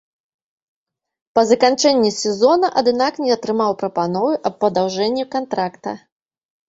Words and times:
Па 1.39 1.43
заканчэнні 1.51 2.09
сезона, 2.21 2.67
аднак, 2.83 3.13
не 3.25 3.31
атрымаў 3.37 3.71
прапановы 3.83 4.33
аб 4.51 4.59
падаўжэнні 4.65 5.23
кантракта. 5.37 5.89